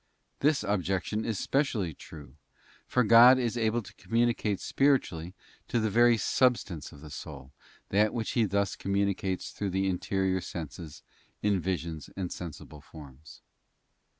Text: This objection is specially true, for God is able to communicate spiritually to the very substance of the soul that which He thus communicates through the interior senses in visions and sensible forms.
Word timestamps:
This 0.39 0.63
objection 0.63 1.23
is 1.25 1.37
specially 1.37 1.93
true, 1.93 2.33
for 2.87 3.03
God 3.03 3.37
is 3.37 3.55
able 3.55 3.83
to 3.83 3.93
communicate 3.93 4.59
spiritually 4.59 5.35
to 5.67 5.79
the 5.79 5.91
very 5.91 6.17
substance 6.17 6.91
of 6.91 7.01
the 7.01 7.11
soul 7.11 7.51
that 7.89 8.11
which 8.11 8.31
He 8.31 8.45
thus 8.45 8.75
communicates 8.75 9.51
through 9.51 9.69
the 9.69 9.87
interior 9.87 10.41
senses 10.41 11.03
in 11.43 11.59
visions 11.59 12.09
and 12.17 12.31
sensible 12.31 12.81
forms. 12.81 13.43